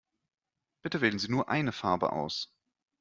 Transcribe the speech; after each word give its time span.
Bitte 0.81 0.99
wählen 1.01 1.19
Sie 1.19 1.29
nur 1.29 1.47
eine 1.47 1.71
Farbe 1.71 2.11
aus. 2.11 2.51